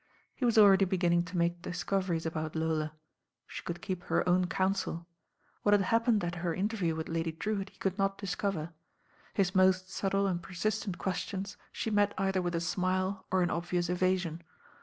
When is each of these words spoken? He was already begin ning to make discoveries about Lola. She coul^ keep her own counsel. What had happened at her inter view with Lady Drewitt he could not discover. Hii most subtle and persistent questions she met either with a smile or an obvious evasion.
He 0.33 0.45
was 0.45 0.57
already 0.57 0.85
begin 0.85 1.11
ning 1.11 1.23
to 1.25 1.37
make 1.37 1.61
discoveries 1.61 2.25
about 2.25 2.55
Lola. 2.55 2.93
She 3.45 3.61
coul^ 3.61 3.79
keep 3.79 4.01
her 4.05 4.27
own 4.27 4.47
counsel. 4.47 5.05
What 5.61 5.73
had 5.73 5.83
happened 5.83 6.23
at 6.23 6.33
her 6.41 6.55
inter 6.55 6.75
view 6.77 6.95
with 6.95 7.07
Lady 7.07 7.31
Drewitt 7.31 7.69
he 7.69 7.77
could 7.77 7.99
not 7.99 8.17
discover. 8.17 8.71
Hii 9.35 9.53
most 9.53 9.91
subtle 9.91 10.25
and 10.25 10.41
persistent 10.41 10.97
questions 10.97 11.55
she 11.71 11.91
met 11.91 12.15
either 12.17 12.41
with 12.41 12.55
a 12.55 12.59
smile 12.61 13.27
or 13.29 13.43
an 13.43 13.51
obvious 13.51 13.89
evasion. 13.89 14.41